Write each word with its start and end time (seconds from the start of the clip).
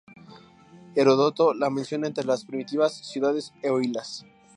Heródoto 0.95 1.53
la 1.53 1.69
menciona 1.69 2.07
entre 2.07 2.23
las 2.23 2.43
primitivas 2.45 3.07
ciudades 3.07 3.53
eolias. 3.61 4.25